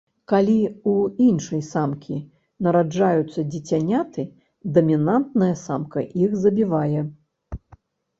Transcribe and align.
Калі 0.31 0.53
ў 0.59 0.93
іншай 1.31 1.59
самкі 1.65 2.15
нараджаюцца 2.67 3.43
дзіцяняты, 3.51 4.25
дамінантная 4.79 5.51
самка 5.65 5.99
іх 6.29 6.35
забівае. 6.47 7.05